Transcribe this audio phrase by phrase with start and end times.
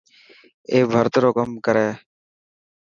[0.71, 1.87] اي رو ڀرت رو ڪم ڪري.